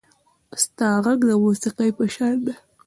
•ستا 0.63 0.87
غږ 1.05 1.19
د 1.29 1.31
موسیقۍ 1.43 1.89
په 1.97 2.03
شان 2.13 2.35
دی. 2.45 2.53